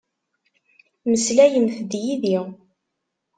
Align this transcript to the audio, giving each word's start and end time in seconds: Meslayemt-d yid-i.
Meslayemt-d 1.09 1.91
yid-i. 2.03 2.37